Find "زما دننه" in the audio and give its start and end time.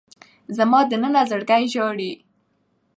0.57-1.21